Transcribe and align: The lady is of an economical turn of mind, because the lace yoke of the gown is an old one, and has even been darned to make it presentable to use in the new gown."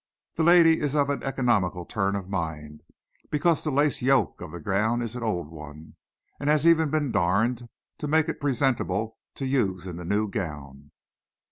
The 0.33 0.41
lady 0.41 0.79
is 0.79 0.95
of 0.95 1.11
an 1.11 1.21
economical 1.21 1.85
turn 1.85 2.15
of 2.15 2.27
mind, 2.27 2.81
because 3.29 3.63
the 3.63 3.69
lace 3.69 4.01
yoke 4.01 4.41
of 4.41 4.51
the 4.51 4.59
gown 4.59 4.99
is 5.03 5.15
an 5.15 5.21
old 5.21 5.47
one, 5.51 5.95
and 6.39 6.49
has 6.49 6.65
even 6.65 6.89
been 6.89 7.11
darned 7.11 7.69
to 7.99 8.07
make 8.07 8.27
it 8.27 8.41
presentable 8.41 9.19
to 9.35 9.45
use 9.45 9.85
in 9.85 9.97
the 9.97 10.03
new 10.03 10.27
gown." 10.27 10.89